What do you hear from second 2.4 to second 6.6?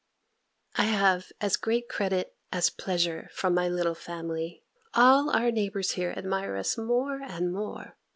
as pleasure from my little family. All our neighbours here admire